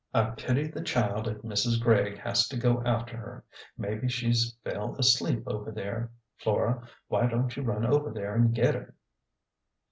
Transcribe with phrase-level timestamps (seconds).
[0.15, 1.79] "I pity the child if Mrs.
[1.79, 3.45] Gregg has to go after her.
[3.77, 6.09] Mebbe she's fell asleep over there.
[6.37, 8.95] Flora, why don't you run over there an' get her